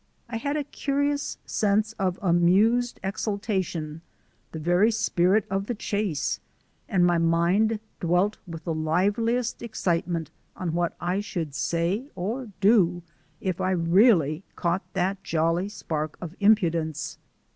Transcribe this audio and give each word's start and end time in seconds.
I 0.27 0.37
had 0.37 0.57
a 0.57 0.63
curious 0.63 1.37
sense 1.45 1.93
of 1.99 2.17
amused 2.23 2.99
exultation, 3.03 4.01
the 4.51 4.57
very 4.57 4.89
spirit 4.89 5.45
of 5.47 5.67
the 5.67 5.75
chase, 5.75 6.39
and 6.89 7.05
my 7.05 7.19
mind 7.19 7.79
dwelt 7.99 8.39
with 8.47 8.63
the 8.63 8.73
liveliest 8.73 9.61
excitement 9.61 10.31
on 10.55 10.73
what 10.73 10.95
I 10.99 11.19
should 11.19 11.53
say 11.53 12.09
or 12.15 12.47
do 12.61 13.03
if 13.41 13.61
I 13.61 13.69
really 13.69 14.43
caught 14.55 14.81
that 14.93 15.23
jolly 15.23 15.69
spark 15.69 16.17
of 16.19 16.35
impudence. 16.39 17.19